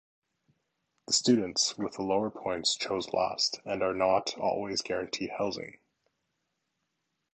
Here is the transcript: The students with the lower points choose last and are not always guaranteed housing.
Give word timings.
The 1.05 1.13
students 1.13 1.77
with 1.77 1.93
the 1.93 2.01
lower 2.01 2.31
points 2.31 2.75
choose 2.75 3.13
last 3.13 3.59
and 3.65 3.83
are 3.83 3.93
not 3.93 4.35
always 4.35 4.81
guaranteed 4.81 5.29
housing. 5.37 5.77